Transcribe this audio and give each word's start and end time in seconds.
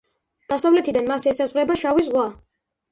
დასავლეთიდან 0.53 1.11
მას 1.13 1.29
ესაზღვრება 1.33 1.81
შავი 1.85 2.11
ზღვა. 2.11 2.27